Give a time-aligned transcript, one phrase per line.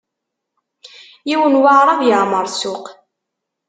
[1.29, 2.85] Yiwen n waɛṛab yeɛmeṛ ssuq.